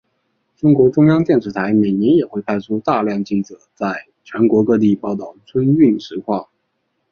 [0.55, 6.49] 中国中央电视台每年也会派出大量记者在全国各地报道春运实况。